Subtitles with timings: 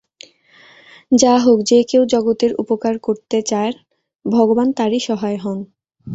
[1.11, 3.73] যা হোক, যে-কেউ জগতের উপকার করতে চায়,
[4.25, 5.59] ভগবান তারই সহায় হউন।